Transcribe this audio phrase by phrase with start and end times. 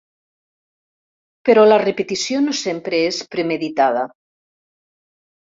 [1.49, 4.11] Però la repetició no sempre és premeditada.